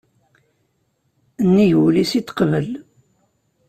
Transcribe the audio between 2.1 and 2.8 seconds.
i t-teqbel.